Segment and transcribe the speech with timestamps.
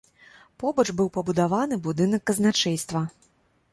[0.61, 3.07] Побач быў пабудаваны будынак казначэйства.